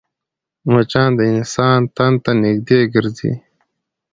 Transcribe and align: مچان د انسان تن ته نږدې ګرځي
مچان 0.71 1.09
د 1.17 1.19
انسان 1.35 1.79
تن 1.95 2.13
ته 2.23 2.31
نږدې 2.43 2.79
ګرځي 2.93 3.33